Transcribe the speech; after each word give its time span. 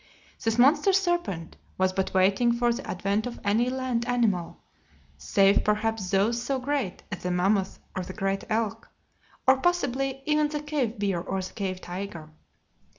This 0.43 0.57
monster 0.57 0.93
serpent 0.93 1.57
was 1.77 1.93
but 1.93 2.11
waiting 2.11 2.53
for 2.53 2.73
the 2.73 2.89
advent 2.89 3.27
of 3.27 3.39
any 3.43 3.69
land 3.69 4.07
animal, 4.07 4.63
save 5.15 5.63
perhaps 5.63 6.09
those 6.09 6.41
so 6.41 6.57
great 6.57 7.03
as 7.11 7.21
the 7.21 7.29
mammoth 7.29 7.77
or 7.95 8.01
the 8.03 8.13
great 8.13 8.43
elk, 8.49 8.89
or, 9.45 9.57
possibly, 9.57 10.23
even 10.25 10.47
the 10.47 10.63
cave 10.63 10.97
bear 10.97 11.21
or 11.21 11.39
the 11.43 11.53
cave 11.53 11.81
tiger. 11.81 12.31